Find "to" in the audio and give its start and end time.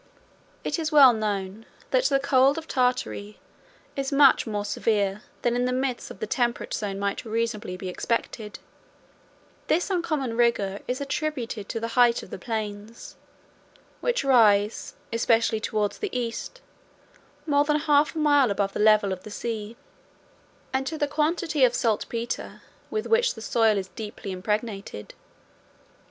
11.69-11.79, 20.87-20.97